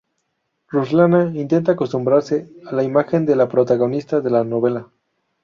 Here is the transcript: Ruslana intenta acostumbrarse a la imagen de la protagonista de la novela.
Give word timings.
Ruslana 0.69 1.29
intenta 1.41 1.73
acostumbrarse 1.73 2.49
a 2.65 2.71
la 2.73 2.81
imagen 2.83 3.23
de 3.27 3.35
la 3.35 3.47
protagonista 3.47 4.19
de 4.19 4.31
la 4.31 4.43
novela. 4.43 4.89